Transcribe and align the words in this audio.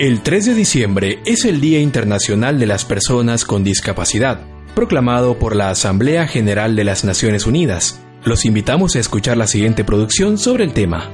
El 0.00 0.22
3 0.22 0.46
de 0.46 0.54
diciembre 0.56 1.20
es 1.24 1.44
el 1.44 1.60
Día 1.60 1.78
Internacional 1.78 2.58
de 2.58 2.66
las 2.66 2.84
Personas 2.84 3.44
con 3.44 3.62
Discapacidad, 3.62 4.40
proclamado 4.74 5.38
por 5.38 5.54
la 5.54 5.70
Asamblea 5.70 6.26
General 6.26 6.74
de 6.74 6.82
las 6.82 7.04
Naciones 7.04 7.46
Unidas. 7.46 8.00
Los 8.24 8.44
invitamos 8.44 8.96
a 8.96 8.98
escuchar 8.98 9.36
la 9.36 9.46
siguiente 9.46 9.84
producción 9.84 10.36
sobre 10.36 10.64
el 10.64 10.72
tema. 10.72 11.08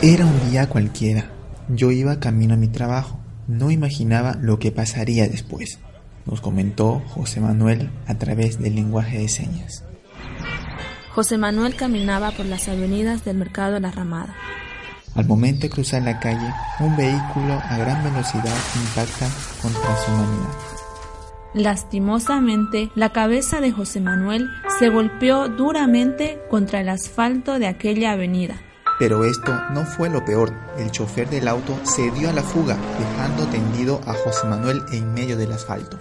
Era 0.00 0.24
un 0.24 0.50
día 0.50 0.66
cualquiera. 0.70 1.30
Yo 1.68 1.90
iba 1.90 2.20
camino 2.20 2.54
a 2.54 2.56
mi 2.56 2.68
trabajo. 2.68 3.20
No 3.46 3.70
imaginaba 3.70 4.38
lo 4.40 4.58
que 4.58 4.72
pasaría 4.72 5.28
después, 5.28 5.80
nos 6.24 6.40
comentó 6.40 7.00
José 7.08 7.42
Manuel 7.42 7.90
a 8.06 8.14
través 8.14 8.58
del 8.58 8.74
lenguaje 8.74 9.18
de 9.18 9.28
señas. 9.28 9.84
José 11.14 11.38
Manuel 11.38 11.76
caminaba 11.76 12.32
por 12.32 12.44
las 12.46 12.68
avenidas 12.68 13.24
del 13.24 13.36
mercado 13.36 13.74
de 13.74 13.80
La 13.80 13.92
Ramada. 13.92 14.34
Al 15.14 15.26
momento 15.26 15.60
de 15.60 15.70
cruzar 15.70 16.02
la 16.02 16.18
calle, 16.18 16.52
un 16.80 16.96
vehículo 16.96 17.54
a 17.54 17.78
gran 17.78 18.02
velocidad 18.02 18.56
impacta 18.74 19.28
contra 19.62 19.96
su 19.96 20.10
humanidad. 20.10 20.50
Lastimosamente, 21.54 22.90
la 22.96 23.12
cabeza 23.12 23.60
de 23.60 23.70
José 23.70 24.00
Manuel 24.00 24.48
se 24.80 24.88
golpeó 24.88 25.48
duramente 25.48 26.40
contra 26.50 26.80
el 26.80 26.88
asfalto 26.88 27.60
de 27.60 27.68
aquella 27.68 28.10
avenida. 28.10 28.60
Pero 28.98 29.24
esto 29.24 29.56
no 29.72 29.84
fue 29.84 30.10
lo 30.10 30.24
peor. 30.24 30.52
El 30.78 30.90
chofer 30.90 31.30
del 31.30 31.46
auto 31.46 31.78
se 31.84 32.10
dio 32.10 32.28
a 32.28 32.32
la 32.32 32.42
fuga, 32.42 32.76
dejando 32.98 33.46
tendido 33.46 34.00
a 34.08 34.14
José 34.14 34.48
Manuel 34.48 34.82
en 34.90 35.14
medio 35.14 35.36
del 35.36 35.52
asfalto. 35.52 35.96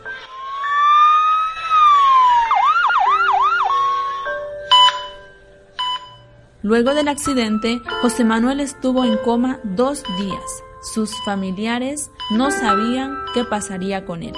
Luego 6.64 6.94
del 6.94 7.10
accidente, 7.10 7.82
José 8.02 8.24
Manuel 8.24 8.62
estuvo 8.62 9.04
en 9.04 9.18
coma 9.18 9.60
dos 9.66 10.02
días. 10.18 10.64
Sus 10.82 11.14
familiares 11.26 12.10
no 12.32 12.52
sabían 12.52 13.18
qué 13.34 13.44
pasaría 13.44 14.06
con 14.06 14.24
él. 14.24 14.34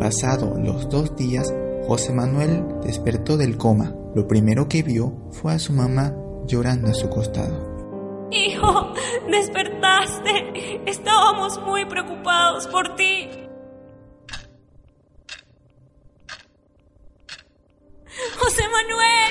Pasado 0.00 0.58
los 0.58 0.88
dos 0.88 1.14
días, 1.14 1.54
José 1.86 2.12
Manuel 2.12 2.64
despertó 2.82 3.36
del 3.36 3.56
coma. 3.56 3.94
Lo 4.16 4.26
primero 4.26 4.68
que 4.68 4.82
vio 4.82 5.12
fue 5.30 5.52
a 5.52 5.60
su 5.60 5.72
mamá 5.72 6.12
llorando 6.48 6.90
a 6.90 6.94
su 6.94 7.08
costado. 7.08 8.28
Hijo, 8.32 8.94
despertaste. 9.30 10.82
Estábamos 10.90 11.60
muy 11.62 11.84
preocupados 11.84 12.66
por 12.66 12.96
ti. 12.96 13.30
José 18.38 18.62
Manuel, 18.68 19.21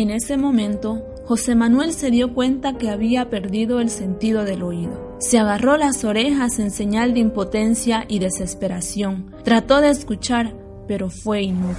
En 0.00 0.10
ese 0.10 0.36
momento, 0.38 1.04
José 1.26 1.54
Manuel 1.54 1.92
se 1.92 2.10
dio 2.10 2.32
cuenta 2.32 2.78
que 2.78 2.88
había 2.88 3.28
perdido 3.28 3.80
el 3.80 3.90
sentido 3.90 4.46
del 4.46 4.62
oído. 4.62 5.18
Se 5.20 5.38
agarró 5.38 5.76
las 5.76 6.04
orejas 6.04 6.58
en 6.58 6.70
señal 6.70 7.12
de 7.12 7.20
impotencia 7.20 8.06
y 8.08 8.18
desesperación. 8.18 9.30
Trató 9.44 9.82
de 9.82 9.90
escuchar, 9.90 10.56
pero 10.88 11.10
fue 11.10 11.42
inútil. 11.42 11.76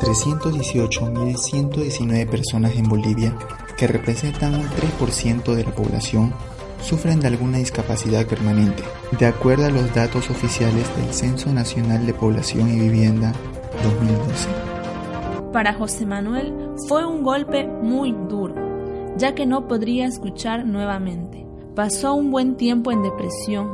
318.119 0.00 2.30
personas 2.30 2.74
en 2.76 2.88
Bolivia, 2.88 3.36
que 3.76 3.86
representan 3.86 4.54
un 4.54 4.64
3% 4.64 5.54
de 5.54 5.64
la 5.64 5.74
población, 5.74 6.32
sufren 6.82 7.20
de 7.20 7.26
alguna 7.26 7.58
discapacidad 7.58 8.26
permanente, 8.26 8.82
de 9.18 9.26
acuerdo 9.26 9.66
a 9.66 9.70
los 9.70 9.94
datos 9.94 10.30
oficiales 10.30 10.86
del 10.96 11.12
Censo 11.12 11.52
Nacional 11.52 12.06
de 12.06 12.14
Población 12.14 12.74
y 12.74 12.80
Vivienda 12.80 13.34
2012. 13.82 14.67
Para 15.52 15.72
José 15.72 16.04
Manuel 16.04 16.52
fue 16.88 17.06
un 17.06 17.22
golpe 17.22 17.66
muy 17.66 18.12
duro, 18.28 18.54
ya 19.16 19.34
que 19.34 19.46
no 19.46 19.66
podría 19.66 20.06
escuchar 20.06 20.66
nuevamente. 20.66 21.46
Pasó 21.74 22.14
un 22.14 22.30
buen 22.30 22.56
tiempo 22.56 22.92
en 22.92 23.02
depresión, 23.02 23.70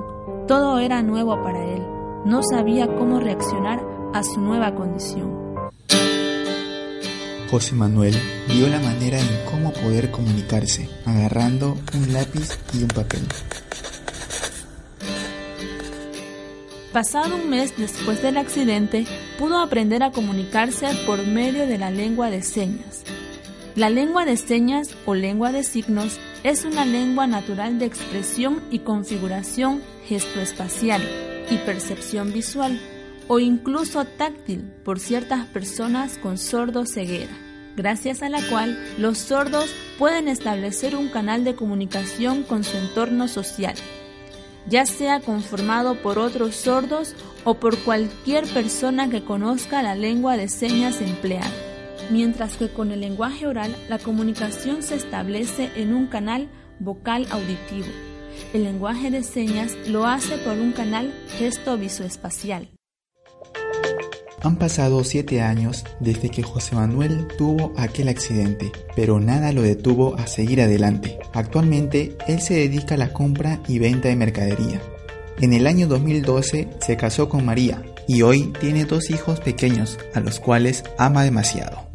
todo 0.46 0.78
era 0.78 1.02
nuevo 1.02 1.42
para 1.42 1.64
él, 1.64 1.82
no 2.26 2.42
sabía 2.42 2.86
cómo 2.86 3.18
reaccionar 3.18 3.82
a 4.12 4.22
su 4.22 4.40
nueva 4.40 4.74
condición. 4.74 5.44
José 7.50 7.74
Manuel 7.74 8.14
vio 8.48 8.68
la 8.68 8.78
manera 8.78 9.18
en 9.18 9.28
cómo 9.50 9.72
poder 9.72 10.10
comunicarse, 10.10 10.88
agarrando 11.06 11.76
un 11.94 12.12
lápiz 12.12 12.58
y 12.72 12.82
un 12.82 12.88
papel. 12.88 13.22
Pasado 16.94 17.34
un 17.34 17.50
mes 17.50 17.76
después 17.76 18.22
del 18.22 18.36
accidente, 18.36 19.04
pudo 19.36 19.58
aprender 19.58 20.04
a 20.04 20.12
comunicarse 20.12 20.86
por 21.06 21.26
medio 21.26 21.66
de 21.66 21.76
la 21.76 21.90
lengua 21.90 22.30
de 22.30 22.40
señas. 22.40 23.02
La 23.74 23.90
lengua 23.90 24.24
de 24.24 24.36
señas 24.36 24.94
o 25.04 25.16
lengua 25.16 25.50
de 25.50 25.64
signos 25.64 26.20
es 26.44 26.64
una 26.64 26.84
lengua 26.84 27.26
natural 27.26 27.80
de 27.80 27.86
expresión 27.86 28.62
y 28.70 28.78
configuración 28.78 29.82
gestoespacial 30.06 31.02
y 31.50 31.56
percepción 31.56 32.32
visual 32.32 32.80
o 33.26 33.40
incluso 33.40 34.04
táctil 34.04 34.62
por 34.84 35.00
ciertas 35.00 35.46
personas 35.46 36.16
con 36.18 36.38
sordo 36.38 36.86
ceguera, 36.86 37.36
gracias 37.76 38.22
a 38.22 38.28
la 38.28 38.40
cual 38.48 38.78
los 38.98 39.18
sordos 39.18 39.74
pueden 39.98 40.28
establecer 40.28 40.94
un 40.94 41.08
canal 41.08 41.42
de 41.42 41.56
comunicación 41.56 42.44
con 42.44 42.62
su 42.62 42.76
entorno 42.76 43.26
social, 43.26 43.74
ya 44.66 44.86
sea 44.86 45.20
conformado 45.20 45.96
por 46.02 46.18
otros 46.18 46.56
sordos 46.56 47.14
o 47.44 47.54
por 47.54 47.78
cualquier 47.78 48.46
persona 48.46 49.10
que 49.10 49.24
conozca 49.24 49.82
la 49.82 49.94
lengua 49.94 50.36
de 50.36 50.48
señas 50.48 51.00
empleada. 51.00 51.50
Mientras 52.10 52.56
que 52.56 52.68
con 52.68 52.92
el 52.92 53.00
lenguaje 53.00 53.46
oral 53.46 53.74
la 53.88 53.98
comunicación 53.98 54.82
se 54.82 54.96
establece 54.96 55.70
en 55.76 55.94
un 55.94 56.06
canal 56.06 56.48
vocal 56.78 57.26
auditivo. 57.30 57.86
El 58.52 58.64
lenguaje 58.64 59.10
de 59.10 59.22
señas 59.22 59.76
lo 59.86 60.06
hace 60.06 60.36
por 60.38 60.54
un 60.54 60.72
canal 60.72 61.12
gesto 61.38 61.76
visoespacial. 61.76 62.68
Han 64.44 64.56
pasado 64.56 65.02
siete 65.04 65.40
años 65.40 65.84
desde 66.00 66.28
que 66.28 66.42
José 66.42 66.76
Manuel 66.76 67.28
tuvo 67.38 67.72
aquel 67.78 68.08
accidente, 68.08 68.70
pero 68.94 69.18
nada 69.18 69.52
lo 69.52 69.62
detuvo 69.62 70.16
a 70.16 70.26
seguir 70.26 70.60
adelante. 70.60 71.18
Actualmente, 71.32 72.14
él 72.28 72.42
se 72.42 72.52
dedica 72.52 72.96
a 72.96 72.98
la 72.98 73.14
compra 73.14 73.62
y 73.66 73.78
venta 73.78 74.08
de 74.08 74.16
mercadería. 74.16 74.82
En 75.40 75.54
el 75.54 75.66
año 75.66 75.88
2012 75.88 76.68
se 76.78 76.96
casó 76.98 77.30
con 77.30 77.46
María 77.46 77.82
y 78.06 78.20
hoy 78.20 78.52
tiene 78.60 78.84
dos 78.84 79.08
hijos 79.08 79.40
pequeños 79.40 79.98
a 80.12 80.20
los 80.20 80.40
cuales 80.40 80.84
ama 80.98 81.24
demasiado. 81.24 81.88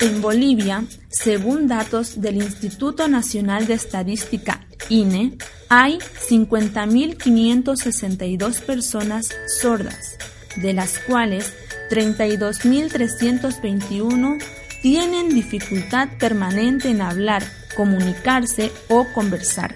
En 0.00 0.20
Bolivia, 0.20 0.82
según 1.10 1.68
datos 1.68 2.20
del 2.20 2.38
Instituto 2.38 3.06
Nacional 3.06 3.68
de 3.68 3.74
Estadística, 3.74 4.66
INE, 4.88 5.38
hay 5.68 5.98
50.562 6.28 8.60
personas 8.62 9.28
sordas, 9.60 10.18
de 10.56 10.72
las 10.72 10.98
cuales 10.98 11.52
32.321 11.90 14.38
tienen 14.82 15.30
dificultad 15.30 16.10
permanente 16.18 16.90
en 16.90 17.00
hablar, 17.00 17.42
comunicarse 17.74 18.70
o 18.88 19.10
conversar. 19.12 19.74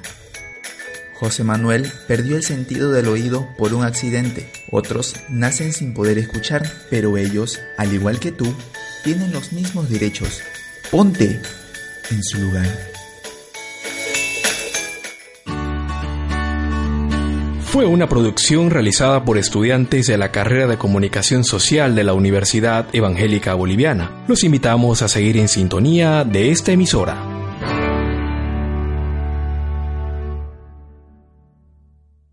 José 1.14 1.42
Manuel 1.42 1.90
perdió 2.06 2.36
el 2.36 2.44
sentido 2.44 2.92
del 2.92 3.08
oído 3.08 3.48
por 3.56 3.72
un 3.74 3.84
accidente. 3.84 4.52
Otros 4.70 5.16
nacen 5.28 5.72
sin 5.72 5.94
poder 5.94 6.18
escuchar, 6.18 6.70
pero 6.90 7.16
ellos, 7.16 7.58
al 7.76 7.92
igual 7.92 8.20
que 8.20 8.30
tú, 8.30 8.54
tienen 9.02 9.32
los 9.32 9.52
mismos 9.52 9.88
derechos. 9.88 10.42
Ponte 10.90 11.40
en 12.10 12.22
su 12.22 12.38
lugar. 12.38 12.97
Fue 17.68 17.84
una 17.84 18.08
producción 18.08 18.70
realizada 18.70 19.26
por 19.26 19.36
estudiantes 19.36 20.06
de 20.06 20.16
la 20.16 20.32
carrera 20.32 20.66
de 20.66 20.78
Comunicación 20.78 21.44
Social 21.44 21.94
de 21.94 22.02
la 22.02 22.14
Universidad 22.14 22.86
Evangélica 22.94 23.52
Boliviana. 23.52 24.24
Los 24.26 24.42
invitamos 24.42 25.02
a 25.02 25.08
seguir 25.08 25.36
en 25.36 25.48
sintonía 25.48 26.24
de 26.24 26.50
esta 26.50 26.72
emisora. 26.72 27.37